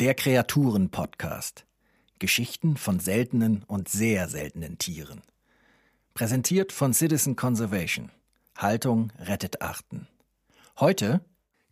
Der 0.00 0.14
Kreaturen-Podcast. 0.14 1.66
Geschichten 2.18 2.78
von 2.78 3.00
seltenen 3.00 3.64
und 3.66 3.90
sehr 3.90 4.30
seltenen 4.30 4.78
Tieren. 4.78 5.20
Präsentiert 6.14 6.72
von 6.72 6.94
Citizen 6.94 7.36
Conservation. 7.36 8.10
Haltung 8.56 9.12
rettet 9.18 9.60
Arten. 9.60 10.08
Heute 10.78 11.20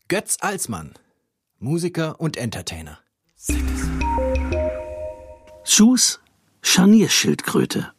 Götz 0.08 0.36
Alsmann, 0.40 0.92
Musiker 1.58 2.20
und 2.20 2.36
Entertainer. 2.36 2.98
Sus 5.64 6.20
Scharnierschildkröte. 6.60 7.92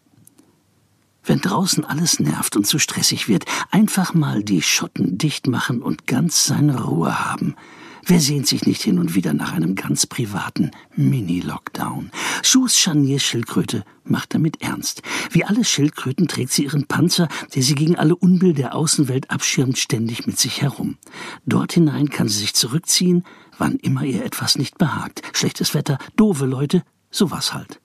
Wenn 1.23 1.39
draußen 1.39 1.83
alles 1.83 2.19
nervt 2.19 2.55
und 2.55 2.67
zu 2.67 2.77
stressig 2.77 3.27
wird, 3.27 3.45
einfach 3.71 4.13
mal 4.13 4.43
die 4.43 4.61
Schotten 4.61 5.17
dicht 5.17 5.47
machen 5.47 5.81
und 5.81 6.05
ganz 6.05 6.45
seine 6.45 6.83
Ruhe 6.83 7.19
haben– 7.19 7.55
Wer 8.05 8.19
sehnt 8.19 8.47
sich 8.47 8.65
nicht 8.65 8.81
hin 8.81 8.99
und 8.99 9.15
wieder 9.15 9.33
nach 9.33 9.53
einem 9.53 9.75
ganz 9.75 10.05
privaten 10.05 10.71
Mini-Lockdown? 10.95 12.11
Schuhs 12.43 12.77
Scharnierschildkröte 12.77 13.83
macht 14.03 14.33
damit 14.33 14.61
ernst. 14.61 15.01
Wie 15.31 15.43
alle 15.43 15.63
Schildkröten 15.63 16.27
trägt 16.27 16.51
sie 16.51 16.63
ihren 16.63 16.87
Panzer, 16.87 17.27
der 17.53 17.63
sie 17.63 17.75
gegen 17.75 17.95
alle 17.97 18.15
Unbill 18.15 18.53
der 18.53 18.75
Außenwelt 18.75 19.29
abschirmt, 19.29 19.77
ständig 19.77 20.25
mit 20.25 20.39
sich 20.39 20.61
herum. 20.61 20.97
Dort 21.45 21.73
hinein 21.73 22.09
kann 22.09 22.27
sie 22.27 22.39
sich 22.39 22.53
zurückziehen, 22.53 23.23
wann 23.57 23.75
immer 23.75 24.03
ihr 24.03 24.23
etwas 24.23 24.57
nicht 24.57 24.77
behagt. 24.77 25.21
Schlechtes 25.33 25.73
Wetter, 25.73 25.97
doofe 26.15 26.45
Leute, 26.45 26.83
sowas 27.11 27.53
halt. 27.53 27.79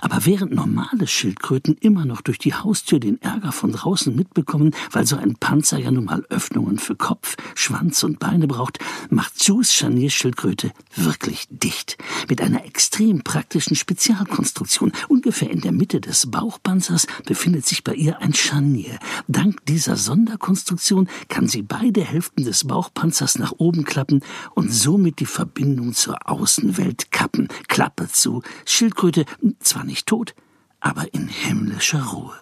Aber 0.00 0.26
während 0.26 0.54
normale 0.54 1.06
Schildkröten 1.06 1.76
immer 1.80 2.04
noch 2.04 2.20
durch 2.20 2.38
die 2.38 2.54
Haustür 2.54 3.00
den 3.00 3.20
Ärger 3.22 3.52
von 3.52 3.72
draußen 3.72 4.14
mitbekommen, 4.14 4.74
weil 4.90 5.06
so 5.06 5.16
ein 5.16 5.36
Panzer 5.36 5.78
ja 5.78 5.90
nun 5.90 6.04
mal 6.04 6.24
Öffnungen 6.30 6.78
für 6.78 6.96
Kopf, 6.96 7.36
Schwanz 7.54 8.02
und 8.02 8.18
Beine 8.18 8.46
braucht, 8.46 8.78
macht 9.10 9.42
Sus 9.42 9.72
Scharnierschildkröte 9.72 10.72
wirklich 10.94 11.46
dicht. 11.50 11.96
Mit 12.28 12.40
einer 12.40 12.64
extrem 12.64 13.22
praktischen 13.22 13.76
Spezialkonstruktion. 13.76 14.92
Ungefähr 15.08 15.50
in 15.50 15.60
der 15.60 15.72
Mitte 15.72 16.00
des 16.00 16.30
Bauchpanzers 16.30 17.06
befindet 17.24 17.66
sich 17.66 17.84
bei 17.84 17.94
ihr 17.94 18.20
ein 18.20 18.34
Scharnier. 18.34 18.98
Dank 19.28 19.64
dieser 19.66 19.96
Sonderkonstruktion 19.96 21.08
kann 21.28 21.48
sie 21.48 21.62
beide 21.62 22.02
Hälften 22.02 22.44
des 22.44 22.64
Bauchpanzers 22.64 23.38
nach 23.38 23.52
oben 23.58 23.84
klappen 23.84 24.22
und 24.54 24.72
somit 24.72 25.20
die 25.20 25.26
Verbindung 25.26 25.94
zur 25.94 26.28
Außenwelt 26.28 27.10
kappen. 27.24 27.48
Klappe 27.68 28.08
zu. 28.08 28.42
Schildkröte 28.66 29.24
zwar 29.58 29.84
nicht 29.84 30.06
tot, 30.06 30.34
aber 30.80 31.14
in 31.14 31.28
himmlischer 31.28 32.04
Ruhe. 32.04 32.34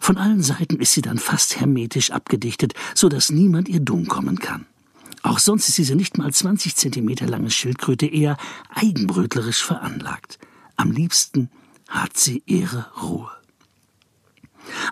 Von 0.00 0.16
allen 0.16 0.42
Seiten 0.42 0.76
ist 0.76 0.92
sie 0.92 1.02
dann 1.02 1.18
fast 1.18 1.60
hermetisch 1.60 2.10
abgedichtet, 2.10 2.72
so 2.94 3.10
dass 3.10 3.30
niemand 3.30 3.68
ihr 3.68 3.80
dumm 3.80 4.06
kommen 4.06 4.38
kann. 4.38 4.66
Auch 5.22 5.38
sonst 5.38 5.68
ist 5.68 5.78
diese 5.78 5.94
nicht 5.94 6.16
mal 6.16 6.32
20 6.32 6.76
Zentimeter 6.76 7.26
lange 7.26 7.50
Schildkröte 7.50 8.06
eher 8.06 8.36
eigenbrötlerisch 8.74 9.62
veranlagt. 9.62 10.38
Am 10.76 10.90
liebsten 10.90 11.50
hat 11.88 12.16
sie 12.16 12.42
ihre 12.46 12.86
Ruhe. 13.02 13.30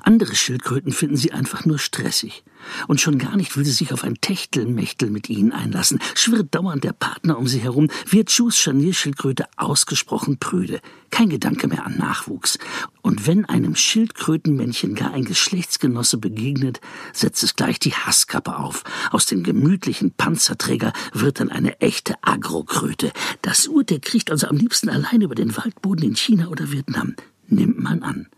Andere 0.05 0.35
Schildkröten 0.35 0.93
finden 0.93 1.17
sie 1.17 1.33
einfach 1.33 1.65
nur 1.65 1.79
stressig. 1.79 2.43
Und 2.89 3.01
schon 3.01 3.19
gar 3.19 3.37
nicht 3.37 3.57
will 3.57 3.65
sie 3.65 3.73
sich 3.73 3.93
auf 3.93 4.05
ein 4.05 4.21
Techtelmechtel 4.21 5.11
mit 5.11 5.31
ihnen 5.31 5.53
einlassen. 5.53 6.01
Schwirrt 6.15 6.55
dauernd 6.55 6.85
der 6.85 6.93
Partner 6.93 7.39
um 7.39 7.47
sie 7.47 7.61
herum, 7.61 7.89
wird 8.09 8.29
Chus 8.29 8.57
Scharnierschildkröte 8.57 9.47
ausgesprochen 9.57 10.39
prüde. 10.39 10.81
Kein 11.11 11.29
Gedanke 11.29 11.69
mehr 11.69 11.87
an 11.87 11.99
Nachwuchs. 11.99 12.59
Und 13.01 13.27
wenn 13.27 13.45
einem 13.45 13.77
Schildkrötenmännchen 13.77 14.95
gar 14.95 15.13
ein 15.13 15.25
Geschlechtsgenosse 15.25 16.19
begegnet, 16.19 16.81
setzt 17.13 17.43
es 17.43 17.55
gleich 17.55 17.79
die 17.79 17.95
Hasskappe 17.95 18.57
auf. 18.57 18.83
Aus 19.11 19.27
dem 19.27 19.45
gemütlichen 19.45 20.13
Panzerträger 20.13 20.93
wird 21.13 21.39
dann 21.39 21.51
eine 21.51 21.81
echte 21.81 22.15
Agrokröte. 22.23 23.13
Das 23.43 23.69
Urtier 23.69 24.01
kriecht 24.01 24.31
also 24.31 24.49
am 24.49 24.57
liebsten 24.57 24.89
allein 24.89 25.21
über 25.21 25.35
den 25.35 25.57
Waldboden 25.57 26.05
in 26.05 26.17
China 26.17 26.49
oder 26.49 26.73
Vietnam. 26.73 27.15
Nimmt 27.49 27.79
man 27.79 28.03
an. 28.03 28.29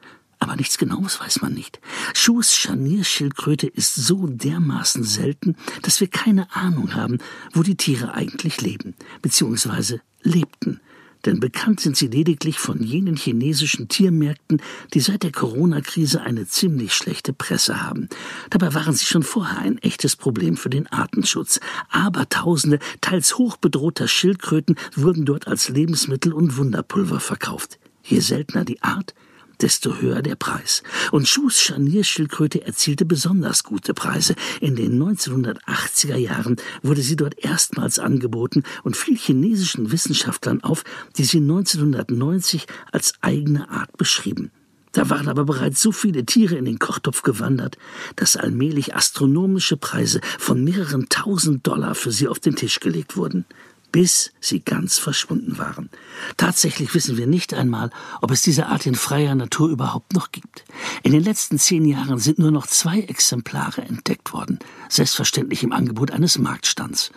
Aber 0.45 0.57
nichts 0.57 0.77
Genaues 0.77 1.21
weiß 1.21 1.41
man 1.41 1.55
nicht. 1.55 1.81
Schuhs 2.13 2.55
Scharnierschildkröte 2.55 3.67
ist 3.67 3.95
so 3.95 4.27
dermaßen 4.27 5.03
selten, 5.03 5.57
dass 5.81 6.03
wir 6.03 6.09
keine 6.09 6.55
Ahnung 6.55 6.95
haben, 6.95 7.17
wo 7.55 7.63
die 7.63 7.77
Tiere 7.77 8.13
eigentlich 8.13 8.61
leben, 8.61 8.93
beziehungsweise 9.23 10.03
lebten. 10.23 10.83
Denn 11.25 11.41
bekannt 11.41 11.81
sind 11.81 11.97
sie 11.97 12.09
lediglich 12.09 12.59
von 12.59 12.83
jenen 12.83 13.17
chinesischen 13.17 13.89
Tiermärkten, 13.89 14.61
die 14.93 15.01
seit 15.01 15.23
der 15.23 15.33
Corona-Krise 15.33 16.21
eine 16.21 16.47
ziemlich 16.47 16.93
schlechte 16.93 17.33
Presse 17.33 17.83
haben. 17.83 18.11
Dabei 18.51 18.75
waren 18.75 18.93
sie 18.93 19.07
schon 19.07 19.23
vorher 19.23 19.61
ein 19.61 19.79
echtes 19.79 20.15
Problem 20.15 20.59
für 20.59 20.69
den 20.69 20.87
Artenschutz. 20.89 21.59
Aber 21.89 22.29
Tausende, 22.29 22.81
teils 23.01 23.39
hochbedrohter 23.39 24.09
Schildkröten 24.09 24.77
wurden 24.95 25.25
dort 25.25 25.49
als 25.49 25.71
Lebensmittel 25.71 26.35
und 26.35 26.59
Wunderpulver 26.59 27.19
verkauft. 27.19 27.79
Je 28.03 28.21
seltener 28.21 28.67
die 28.67 28.83
Art, 28.83 29.15
desto 29.61 29.97
höher 29.97 30.23
der 30.23 30.37
Preis. 30.37 30.83
Und 31.13 31.29
Schuhs 31.29 31.61
Scharnierschildkröte 31.61 32.65
erzielte 32.65 33.05
besonders 33.05 33.65
gute 33.65 33.95
Preise. 33.95 34.35
In 34.61 34.77
den 34.77 35.03
1980er 35.03 36.17
Jahren 36.17 36.57
wurde 36.83 37.03
sie 37.03 37.17
dort 37.17 37.39
erstmals 37.39 37.99
angeboten 37.99 38.63
und 38.83 38.97
fiel 38.97 39.17
chinesischen 39.17 39.93
Wissenschaftlern 39.93 40.63
auf, 40.63 40.85
die 41.17 41.25
sie 41.25 41.39
1990 41.39 42.67
als 42.93 43.15
eigene 43.21 43.71
Art 43.71 43.97
beschrieben. 43.97 44.51
Da 44.93 45.11
waren 45.11 45.29
aber 45.29 45.45
bereits 45.45 45.83
so 45.83 45.91
viele 45.91 46.25
Tiere 46.25 46.55
in 46.55 46.65
den 46.67 46.79
Kochtopf 46.79 47.23
gewandert, 47.23 47.79
dass 48.15 48.37
allmählich 48.37 48.95
astronomische 48.95 49.77
Preise 49.77 50.21
von 50.39 50.63
mehreren 50.63 51.09
tausend 51.09 51.67
Dollar 51.67 51.97
für 51.97 52.13
sie 52.13 52.29
auf 52.29 52.39
den 52.39 52.55
Tisch 52.55 52.79
gelegt 52.79 53.17
wurden 53.17 53.45
bis 53.95 54.33
sie 54.41 54.59
ganz 54.59 54.99
verschwunden 54.99 55.57
waren. 55.57 55.89
Tatsächlich 56.37 56.93
wissen 56.95 57.17
wir 57.17 57.29
nicht 57.29 57.55
einmal, 57.55 57.91
ob 58.21 58.33
es 58.33 58.43
diese 58.43 58.67
Art 58.67 58.87
in 58.87 58.97
freier 58.97 59.37
Natur 59.37 59.69
überhaupt 59.69 60.15
noch 60.15 60.33
gibt. 60.33 60.65
In 61.05 61.13
den 61.13 61.23
letzten 61.23 61.61
zehn 61.61 61.85
Jahren 61.85 62.19
sind 62.19 62.41
nur 62.41 62.51
noch 62.51 62.67
zwei 62.67 63.03
Exemplare 63.03 63.83
entdeckt 63.83 64.33
worden, 64.33 64.59
selbstverständlich 64.89 65.63
im 65.63 65.71
Angebot 65.71 66.11
eines 66.11 66.39
Marktstands. 66.39 67.13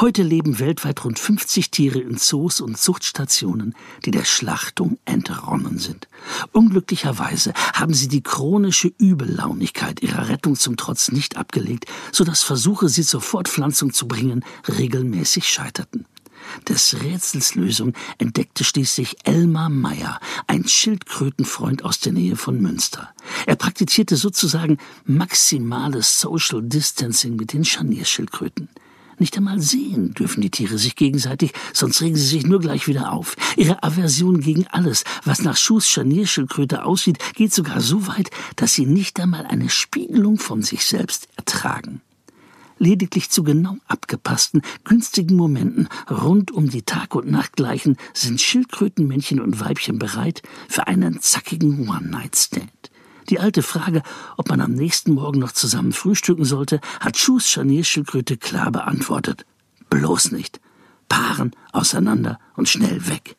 Heute 0.00 0.22
leben 0.22 0.58
weltweit 0.58 1.04
rund 1.04 1.18
50 1.18 1.70
Tiere 1.70 1.98
in 1.98 2.16
Zoos 2.16 2.62
und 2.62 2.78
Zuchtstationen, 2.78 3.74
die 4.06 4.10
der 4.10 4.24
Schlachtung 4.24 4.96
entronnen 5.04 5.76
sind. 5.76 6.08
Unglücklicherweise 6.52 7.52
haben 7.74 7.92
sie 7.92 8.08
die 8.08 8.22
chronische 8.22 8.90
Übellaunigkeit 8.96 10.00
ihrer 10.00 10.30
Rettung 10.30 10.56
zum 10.56 10.78
Trotz 10.78 11.12
nicht 11.12 11.36
abgelegt, 11.36 11.84
so 12.10 12.24
dass 12.24 12.42
Versuche, 12.42 12.88
sie 12.88 13.02
zur 13.02 13.20
Fortpflanzung 13.20 13.92
zu 13.92 14.08
bringen, 14.08 14.42
regelmäßig 14.66 15.46
scheiterten. 15.46 16.06
Des 16.68 17.02
Rätsels 17.02 17.54
Lösung 17.54 17.92
entdeckte 18.18 18.64
schließlich 18.64 19.16
Elmar 19.24 19.68
Meyer, 19.68 20.20
ein 20.46 20.66
Schildkrötenfreund 20.66 21.84
aus 21.84 22.00
der 22.00 22.12
Nähe 22.12 22.36
von 22.36 22.60
Münster. 22.60 23.10
Er 23.46 23.56
praktizierte 23.56 24.16
sozusagen 24.16 24.78
maximales 25.04 26.20
Social 26.20 26.62
Distancing 26.62 27.36
mit 27.36 27.52
den 27.52 27.64
Scharnierschildkröten. 27.64 28.68
Nicht 29.18 29.36
einmal 29.36 29.60
sehen 29.60 30.14
dürfen 30.14 30.40
die 30.40 30.50
Tiere 30.50 30.78
sich 30.78 30.96
gegenseitig, 30.96 31.52
sonst 31.72 32.00
regen 32.00 32.16
sie 32.16 32.26
sich 32.26 32.44
nur 32.44 32.60
gleich 32.60 32.88
wieder 32.88 33.12
auf. 33.12 33.36
Ihre 33.56 33.82
Aversion 33.82 34.40
gegen 34.40 34.66
alles, 34.68 35.04
was 35.24 35.42
nach 35.42 35.56
Schuhs 35.56 35.88
Scharnierschildkröte 35.88 36.84
aussieht, 36.84 37.18
geht 37.34 37.52
sogar 37.52 37.80
so 37.80 38.06
weit, 38.06 38.30
dass 38.56 38.74
sie 38.74 38.86
nicht 38.86 39.20
einmal 39.20 39.46
eine 39.46 39.70
Spiegelung 39.70 40.38
von 40.38 40.62
sich 40.62 40.84
selbst 40.84 41.28
ertragen 41.36 42.00
lediglich 42.82 43.30
zu 43.30 43.44
genau 43.44 43.76
abgepassten, 43.86 44.60
günstigen 44.84 45.36
Momenten 45.36 45.88
rund 46.10 46.50
um 46.50 46.68
die 46.68 46.82
Tag- 46.82 47.14
und 47.14 47.30
Nachtgleichen 47.30 47.96
sind 48.12 48.40
Schildkrötenmännchen 48.40 49.40
und 49.40 49.60
Weibchen 49.60 49.98
bereit 49.98 50.42
für 50.68 50.88
einen 50.88 51.20
zackigen 51.20 51.88
One-Night-Stand. 51.88 52.90
Die 53.30 53.38
alte 53.38 53.62
Frage, 53.62 54.02
ob 54.36 54.48
man 54.48 54.60
am 54.60 54.72
nächsten 54.72 55.12
Morgen 55.14 55.38
noch 55.38 55.52
zusammen 55.52 55.92
frühstücken 55.92 56.44
sollte, 56.44 56.80
hat 56.98 57.16
Schuhs 57.16 57.48
Scharnierschildkröte 57.48 58.36
klar 58.36 58.72
beantwortet. 58.72 59.46
Bloß 59.88 60.32
nicht. 60.32 60.60
Paaren, 61.08 61.52
auseinander 61.72 62.40
und 62.56 62.68
schnell 62.68 63.06
weg. 63.06 63.36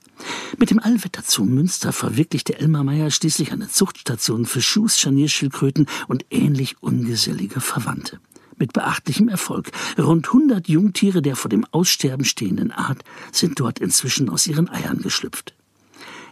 Mit 0.57 0.69
dem 0.69 0.79
Allwetter 0.79 1.23
zu 1.23 1.43
Münster 1.43 1.91
verwirklichte 1.91 2.57
Elmar 2.57 2.85
Meyer 2.85 3.11
schließlich 3.11 3.51
eine 3.51 3.67
Zuchtstation 3.67 4.45
für 4.45 4.61
Schuhs 4.61 4.99
Scharnierschildkröten 4.99 5.87
und 6.07 6.25
ähnlich 6.29 6.81
ungesellige 6.81 7.59
Verwandte 7.59 8.21
mit 8.63 8.71
beachtlichem 8.71 9.27
Erfolg. 9.27 9.71
Rund 9.97 10.27
100 10.27 10.69
Jungtiere 10.69 11.21
der 11.21 11.35
vor 11.35 11.49
dem 11.49 11.65
Aussterben 11.71 12.23
stehenden 12.23 12.71
Art 12.71 13.03
sind 13.33 13.59
dort 13.59 13.79
inzwischen 13.79 14.29
aus 14.29 14.47
ihren 14.47 14.69
Eiern 14.69 14.99
geschlüpft. 14.99 15.53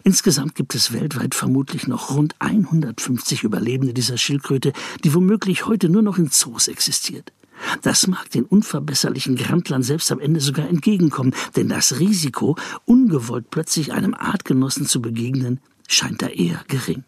Insgesamt 0.05 0.55
gibt 0.55 0.73
es 0.73 0.93
weltweit 0.93 1.35
vermutlich 1.35 1.87
noch 1.87 2.15
rund 2.15 2.33
150 2.39 3.43
Überlebende 3.43 3.93
dieser 3.93 4.17
Schildkröte, 4.17 4.71
die 5.03 5.13
womöglich 5.13 5.65
heute 5.65 5.89
nur 5.89 6.03
noch 6.03 6.17
in 6.17 6.31
Zoos 6.31 6.69
existiert. 6.69 7.33
Das 7.81 8.07
mag 8.07 8.31
den 8.31 8.45
unverbesserlichen 8.45 9.35
Grandlern 9.35 9.83
selbst 9.83 10.09
am 10.09 10.21
Ende 10.21 10.39
sogar 10.39 10.69
entgegenkommen, 10.69 11.35
denn 11.57 11.67
das 11.67 11.99
Risiko, 11.99 12.57
ungewollt 12.85 13.51
plötzlich 13.51 13.91
einem 13.91 14.13
Artgenossen 14.13 14.85
zu 14.85 15.01
begegnen, 15.01 15.59
scheint 15.85 16.21
da 16.21 16.27
eher 16.27 16.63
gering. 16.69 17.03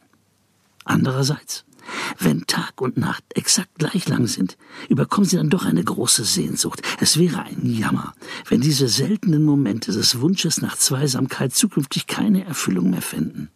Andererseits, 0.83 1.63
Wenn 2.19 2.45
Tag 2.47 2.81
und 2.81 2.97
Nacht 2.97 3.23
exakt 3.35 3.75
gleich 3.77 4.07
lang 4.07 4.27
sind, 4.27 4.57
überkommen 4.89 5.27
sie 5.27 5.37
dann 5.37 5.49
doch 5.49 5.65
eine 5.65 5.83
große 5.83 6.23
Sehnsucht. 6.23 6.81
Es 6.99 7.17
wäre 7.17 7.43
ein 7.43 7.65
Jammer, 7.65 8.13
wenn 8.47 8.61
diese 8.61 8.87
seltenen 8.87 9.43
Momente 9.43 9.91
des 9.91 10.19
Wunsches 10.19 10.61
nach 10.61 10.77
Zweisamkeit 10.77 11.53
zukünftig 11.53 12.07
keine 12.07 12.45
Erfüllung 12.45 12.89
mehr 12.89 13.01
finden. 13.01 13.49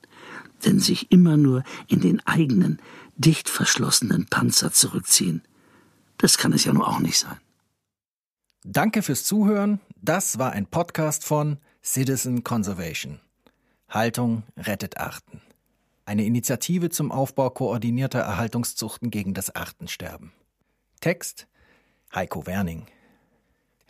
Denn 0.65 0.79
sich 0.79 1.11
immer 1.11 1.37
nur 1.37 1.63
in 1.87 2.01
den 2.01 2.25
eigenen, 2.25 2.79
dicht 3.15 3.49
verschlossenen 3.49 4.25
Panzer 4.25 4.71
zurückziehen, 4.71 5.41
das 6.17 6.37
kann 6.37 6.53
es 6.53 6.65
ja 6.65 6.73
nur 6.73 6.87
auch 6.87 6.99
nicht 6.99 7.19
sein. 7.19 7.37
Danke 8.63 9.01
fürs 9.01 9.23
Zuhören. 9.23 9.79
Das 10.01 10.39
war 10.39 10.51
ein 10.51 10.65
Podcast 10.65 11.23
von 11.23 11.57
Citizen 11.83 12.43
Conservation. 12.43 13.19
Haltung 13.87 14.43
rettet 14.57 14.97
Arten. 14.97 15.41
Eine 16.07 16.25
Initiative 16.25 16.89
zum 16.89 17.11
Aufbau 17.11 17.49
koordinierter 17.49 18.19
Erhaltungszuchten 18.19 19.09
gegen 19.11 19.33
das 19.33 19.53
Artensterben. 19.53 20.31
Text 21.01 21.49
Heiko 22.15 22.47
Werning. 22.47 22.85